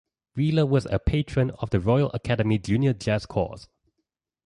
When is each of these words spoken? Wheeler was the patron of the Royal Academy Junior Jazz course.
Wheeler 0.35 0.65
was 0.65 0.85
the 0.85 0.97
patron 0.97 1.51
of 1.59 1.69
the 1.69 1.79
Royal 1.79 2.09
Academy 2.13 2.57
Junior 2.57 2.91
Jazz 2.93 3.27
course. 3.27 3.67